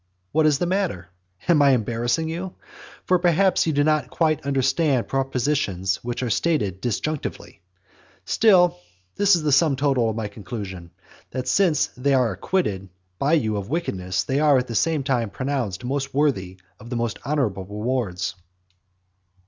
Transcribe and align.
What 0.31 0.47
is 0.47 0.57
the 0.57 0.65
matter? 0.65 1.09
Am 1.47 1.61
I 1.61 1.73
embarrassing 1.75 2.27
you? 2.27 2.55
For 3.05 3.19
perhaps 3.19 3.67
you 3.67 3.73
do 3.73 3.83
not 3.83 4.09
quite 4.09 4.43
understand 4.47 5.07
propositions 5.07 5.97
which 6.03 6.23
are 6.23 6.29
stated 6.31 6.81
disjunctively. 6.81 7.61
Still 8.25 8.79
this 9.17 9.35
is 9.35 9.43
the 9.43 9.51
sum 9.51 9.75
total 9.75 10.09
of 10.09 10.15
my 10.15 10.27
conclusion; 10.27 10.89
that 11.29 11.47
since 11.47 11.85
they 11.95 12.15
are 12.15 12.31
acquitted 12.31 12.89
by 13.19 13.33
you 13.33 13.57
of 13.57 13.69
wickedness, 13.69 14.23
they 14.23 14.39
are 14.39 14.57
at 14.57 14.65
the 14.65 14.73
same 14.73 15.03
time 15.03 15.29
pronounced 15.29 15.83
most 15.85 16.15
worthy 16.15 16.57
of 16.79 16.89
the 16.89 16.95
very 16.95 17.03
most 17.03 17.19
honourable 17.23 17.65
rewards. 17.65 18.33